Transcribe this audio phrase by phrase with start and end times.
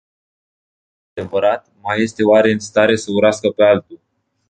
[0.03, 0.11] Cine
[1.15, 3.99] iubește cu adevărat, mai este oare în stare să urască pe altul?